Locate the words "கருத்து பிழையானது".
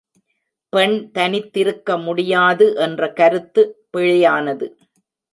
3.13-4.67